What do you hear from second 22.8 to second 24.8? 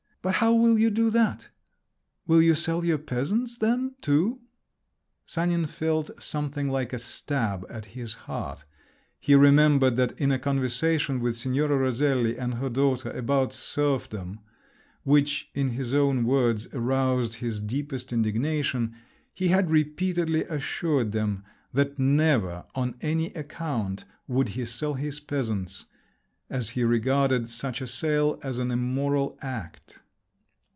any account would he